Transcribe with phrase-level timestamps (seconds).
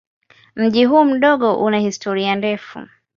[0.55, 2.87] Mji huu mdogo una historia ndefu.